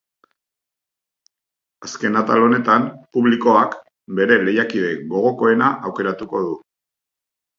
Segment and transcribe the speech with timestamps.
[1.87, 3.77] Azken atal honetan, publikoak
[4.21, 6.57] bere lehiakide gogokoena aukeratuko du.